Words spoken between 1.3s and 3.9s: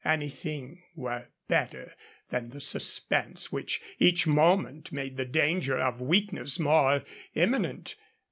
better than the suspense which